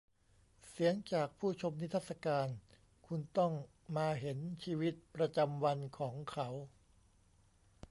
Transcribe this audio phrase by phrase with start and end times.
[0.69, 2.47] เสียงจากผู้ชมนิทรรศการ:
[3.07, 3.51] คุณต้อง
[3.97, 6.49] มาเห็นชีวิตประจำวันของเขา